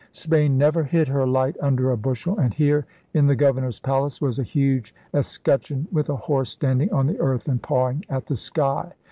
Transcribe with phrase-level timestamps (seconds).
[0.13, 4.39] Spain never hid her light under a bushel; and here, in the Governor's Palace, was
[4.39, 8.93] a huge escutcheon with a horse standing on the earth and pawing at the sky.